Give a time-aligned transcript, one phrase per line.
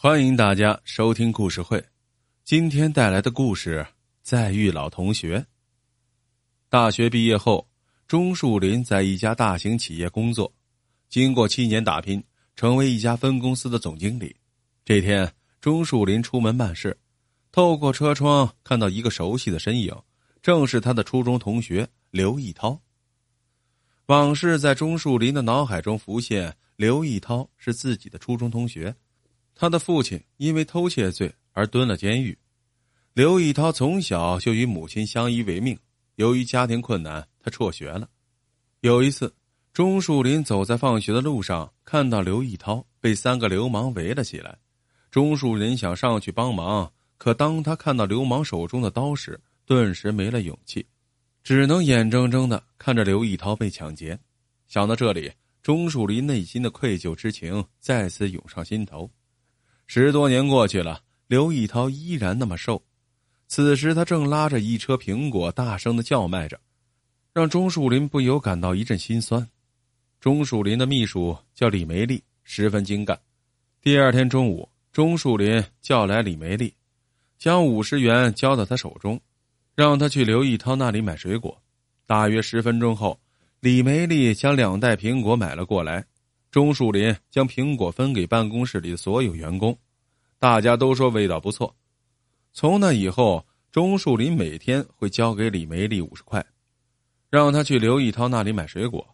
[0.00, 1.84] 欢迎大家收听故事会。
[2.44, 3.84] 今天带来的故事
[4.22, 5.38] 《再遇老同学》。
[6.68, 7.68] 大学毕业后，
[8.06, 10.54] 钟树林在一家大型企业工作，
[11.08, 12.22] 经过七年打拼，
[12.54, 14.36] 成为一家分公司的总经理。
[14.84, 15.28] 这天，
[15.60, 16.96] 钟树林出门办事，
[17.50, 19.92] 透过车窗看到一个熟悉的身影，
[20.40, 22.80] 正是他的初中同学刘义涛。
[24.06, 28.94] 往事在钟树林的脑海中浮现，刘义涛是自己的初中同学。
[29.60, 32.38] 他的父亲因为偷窃罪而蹲了监狱，
[33.12, 35.76] 刘义涛从小就与母亲相依为命。
[36.14, 38.08] 由于家庭困难，他辍学了。
[38.82, 39.34] 有一次，
[39.72, 44.56] 钟树林走在放学的路上，看到刘义涛被三个流氓围了起来。
[45.10, 50.86] 钟树林想上去帮忙，可当他看到流氓手中的刀时，顿时没了勇气，
[51.42, 54.16] 只能眼睁睁的看着刘义涛被抢劫。
[54.68, 55.32] 想到这里，
[55.64, 59.10] 钟树林内心的愧疚之情再次涌上心头。
[59.90, 62.82] 十多年过去了，刘义涛依然那么瘦。
[63.46, 66.60] 此时他正拉着一车苹果，大声的叫卖着，
[67.32, 69.48] 让钟树林不由感到一阵心酸。
[70.20, 73.18] 钟树林的秘书叫李梅丽，十分精干。
[73.80, 76.74] 第二天中午，钟树林叫来李梅丽，
[77.38, 79.18] 将五十元交到他手中，
[79.74, 81.58] 让他去刘义涛那里买水果。
[82.04, 83.18] 大约十分钟后，
[83.60, 86.04] 李梅丽将两袋苹果买了过来。
[86.50, 89.78] 钟树林将苹果分给办公室里的所有员工，
[90.38, 91.74] 大家都说味道不错。
[92.54, 96.44] 从那以后，钟树林每天会交给李梅丽五十块，
[97.28, 99.06] 让他去刘义涛那里买水果。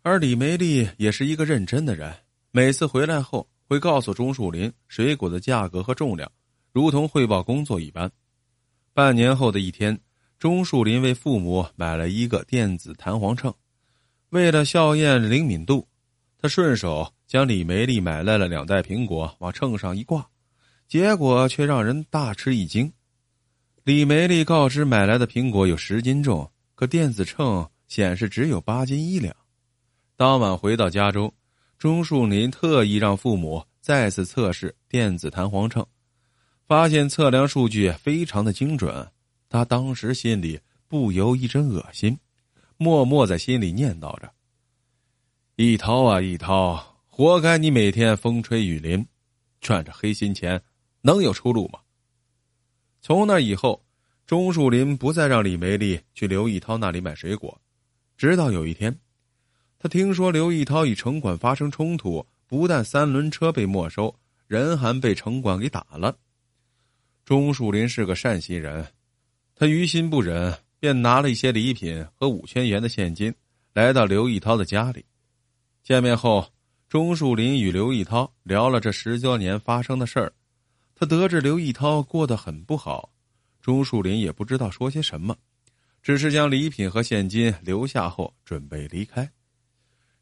[0.00, 2.10] 而李梅丽也是一个认真的人，
[2.50, 6.32] 每次回来后会告诉钟树林水果的价格和重量，
[6.72, 8.10] 如同汇报工作一般。
[8.94, 10.00] 半年后的一天，
[10.38, 13.54] 钟树林为父母买了一个电子弹簧秤，
[14.30, 15.86] 为了校验灵敏度。
[16.42, 20.26] 他顺手将李梅丽买来了两袋苹果往秤上一挂，
[20.88, 22.90] 结果却让人大吃一惊。
[23.84, 29.36] 李梅丽告知买来的苹果有十斤重，可电子秤显示只有八斤一两。
[30.16, 31.30] 当晚回到家中，
[31.78, 35.86] 钟树林特意让父母再次测试电子弹簧秤，
[36.66, 39.06] 发现测量数据非常的精准。
[39.48, 40.58] 他当时心里
[40.88, 42.16] 不由一阵恶心，
[42.78, 44.32] 默默在心里念叨着。
[45.62, 49.06] 一涛啊，一涛，活该你每天风吹雨淋，
[49.60, 50.58] 赚着黑心钱，
[51.02, 51.80] 能有出路吗？
[53.02, 53.84] 从那以后，
[54.26, 57.60] 钟树林不再让李梅丽去刘一涛那里买水果。
[58.16, 58.98] 直到有一天，
[59.78, 64.16] 他听说刘一涛与城管发生冲突，不但三轮车被没收，
[64.46, 66.16] 人还被城管给打了。
[67.22, 68.86] 钟树林是个善心人，
[69.54, 73.34] 他于心不忍，便拿了一些礼品和五千元的现金，
[73.74, 75.04] 来到刘一涛的家里。
[75.90, 76.48] 见面后，
[76.88, 80.32] 钟树林与刘义涛聊了这十多年发生的事儿。
[80.94, 83.10] 他得知刘义涛过得很不好，
[83.60, 85.36] 钟树林也不知道说些什么，
[86.00, 89.28] 只是将礼品和现金留下后准备离开。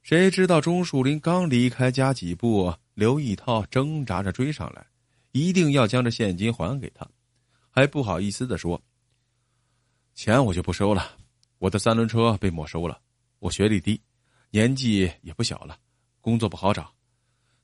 [0.01, 4.87] 谁知道钟树林刚离开家几步，刘义涛挣扎着追上来，
[5.33, 7.07] 一定要将这现金还给他，
[7.69, 8.81] 还不好意思的说
[10.17, 11.11] ：“钱我就不收了，
[11.59, 12.99] 我的三轮车被没收了，
[13.41, 14.01] 我学历低。”
[14.50, 15.78] 年纪也不小了，
[16.20, 16.91] 工作不好找。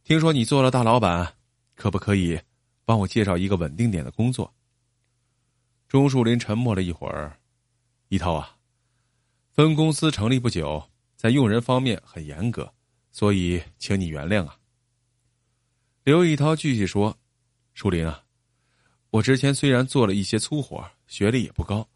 [0.02, 1.34] 听说你做了大老板，
[1.74, 2.38] 可不可以
[2.84, 4.52] 帮我介绍一个稳定点的工作？
[5.88, 7.38] 钟树林沉默了一会儿，
[8.08, 8.56] 一涛啊，
[9.50, 10.82] 分公司成立不久，
[11.16, 12.70] 在用人方面很严格，
[13.10, 14.58] 所以请你原谅啊。
[16.02, 17.16] 刘一涛继续说
[17.72, 18.22] ：“树林啊，
[19.08, 21.88] 我之前虽然做了一些粗活，学历也不高，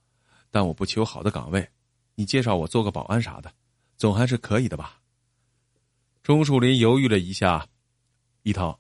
[0.51, 1.69] 但我不求好的岗位，
[2.15, 3.53] 你介绍我做个保安啥的。”
[3.99, 5.01] 总还是可以的吧。
[6.23, 7.67] 钟树林犹豫了一下，
[8.43, 8.79] 一涛，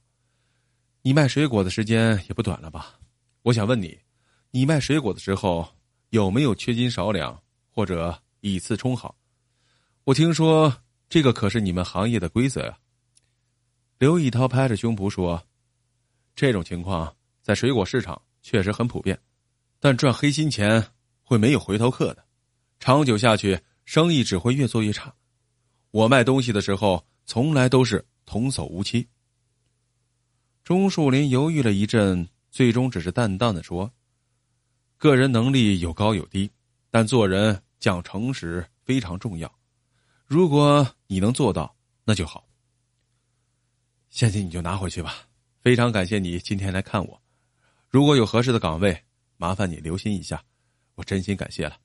[1.02, 3.00] 你卖水果的时间也不短了吧？
[3.42, 3.98] 我想问你，
[4.52, 5.68] 你卖水果的时候
[6.10, 9.16] 有没有缺斤少两或者以次充好？
[10.04, 10.72] 我听说
[11.08, 12.78] 这个可是你们行业的规则呀。
[13.98, 15.42] 刘一涛拍着胸脯说
[16.36, 17.12] ：“这种情况
[17.42, 19.18] 在水果市场确实很普遍，
[19.80, 20.86] 但赚黑心钱
[21.22, 22.24] 会没有回头客的，
[22.78, 25.14] 长久下去。”生意只会越做越差。
[25.92, 29.08] 我卖东西的时候，从来都是童叟无欺。
[30.62, 33.90] 钟树林犹豫了一阵，最终只是淡淡的说
[34.98, 36.50] ：“个人能力有高有低，
[36.90, 39.50] 但做人讲诚实非常重要。
[40.26, 41.74] 如果你能做到，
[42.04, 42.46] 那就好。
[44.10, 45.26] 现金你就拿回去吧。
[45.62, 47.18] 非常感谢你今天来看我。
[47.88, 49.02] 如果有合适的岗位，
[49.38, 50.44] 麻烦你留心一下，
[50.94, 51.78] 我真心感谢了。”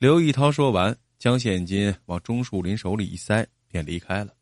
[0.00, 4.32] 刘义涛说完，将现金往钟树林手里一塞，便离开了。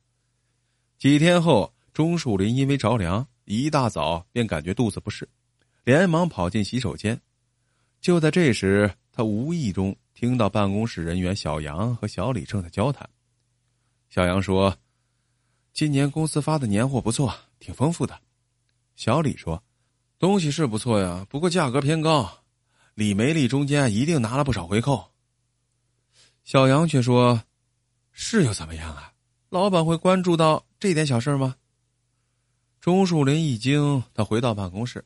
[0.96, 5.28] 几天后，钟树林因为着凉，一大早便感觉肚子不适，
[5.82, 7.20] 连忙跑进洗手间。
[8.00, 13.10] 就在这时，他无意中听到办公室人员小杨和小李正在交谈。
[14.10, 14.72] 小杨说
[15.75, 18.16] ：“今年公司发的年货不错，挺丰富的。”
[18.94, 19.60] 小李说
[20.20, 22.44] ：“东西是不错呀，不过价格偏高，
[22.94, 25.05] 李梅丽中间一定拿了不少回扣。”
[26.48, 27.42] 小杨却说
[28.10, 29.12] ：“是又怎么样啊？
[29.50, 31.54] 老板会关注到这点小事吗？”
[32.80, 35.04] 钟树林一惊，他回到办公室，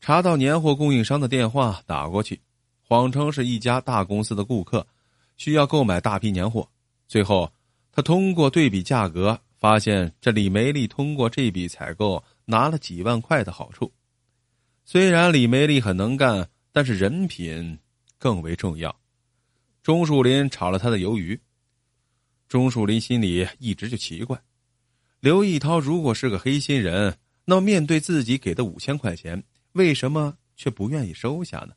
[0.00, 2.40] 查到年货供应商的电话，打过去，
[2.82, 4.84] 谎称是一家大公司的顾客，
[5.36, 6.68] 需要购买大批年货。
[7.06, 7.52] 最后，
[7.92, 13.92] 他通过对比价格，发现这李梅丽通过这笔采购拿了几万块的好处。
[14.84, 17.78] 虽然李梅丽很能干，但是人品
[18.18, 18.92] 更为重要。
[19.84, 21.38] 钟树林炒了他的鱿鱼。
[22.48, 24.42] 钟树林心里一直就奇怪，
[25.20, 27.14] 刘义涛如果是个黑心人，
[27.44, 31.74] 那么面对自己给的五千块钱，为什么却不愿意收下呢？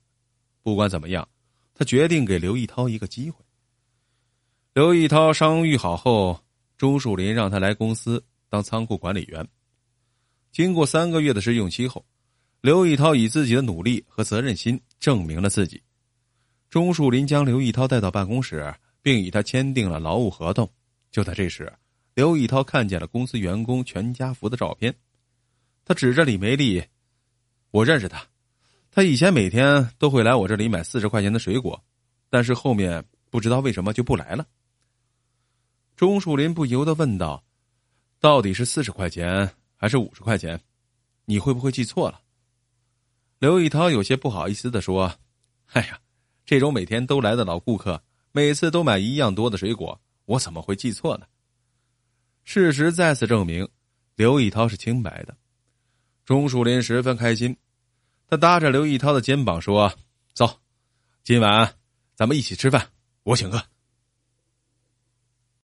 [0.63, 1.27] 不管怎么样，
[1.75, 3.44] 他决定给刘义涛一个机会。
[4.74, 6.42] 刘义涛伤愈好后，
[6.77, 9.45] 钟树林让他来公司当仓库管理员。
[10.54, 12.06] 经过三个月的试用期后，
[12.62, 15.81] 刘义涛以自己的努力和责任心证明了自己。
[16.69, 20.69] 钟树林将刘义涛带到办公室，并与他签订了劳务合同。
[21.10, 21.72] 就在这时，
[22.14, 24.94] 刘义涛看见了公司员工全家福的照片，
[25.86, 26.84] 他指着李梅丽
[27.72, 28.22] ：“我认识他，
[28.92, 31.81] 他以前每天都会来我这里买四十块钱的水果，
[32.30, 34.46] 但是后面不知道为什么就不来了。”
[35.96, 37.42] 钟树林不由得问道
[38.19, 40.60] ：“到底是四十块钱还是五十块钱？
[41.24, 42.19] 你会不会记错了？”
[43.40, 45.18] 刘义涛有些不好意思的说
[45.72, 45.98] ：“哎呀。”
[46.47, 48.01] 这种每天都来的老顾客，
[48.31, 51.25] 每次都买一样多的水果，我怎么会记错呢？
[52.45, 53.67] 事实再次证明，
[54.15, 55.35] 刘义涛是清白的。
[56.23, 57.53] 钟树林十分开心，
[58.29, 59.94] 他搭着刘义涛的肩膀说
[60.33, 60.61] ：“走，
[61.21, 61.75] 今晚
[62.15, 62.91] 咱们一起吃饭，
[63.23, 63.61] 我请客。”